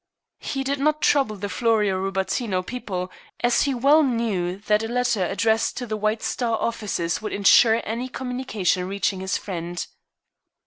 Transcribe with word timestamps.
He 0.39 0.63
did 0.63 0.79
not 0.79 0.99
trouble 1.03 1.35
the 1.35 1.47
Florio 1.47 1.95
Rubattino 1.95 2.65
people, 2.65 3.11
as 3.41 3.61
he 3.61 3.75
well 3.75 4.01
knew 4.01 4.57
that 4.61 4.81
a 4.81 4.87
letter 4.87 5.23
addressed 5.23 5.77
to 5.77 5.85
the 5.85 5.95
White 5.95 6.23
Star 6.23 6.57
offices 6.59 7.21
would 7.21 7.31
insure 7.33 7.79
any 7.83 8.09
communication 8.09 8.87
reaching 8.87 9.19
his 9.19 9.37
friend. 9.37 9.85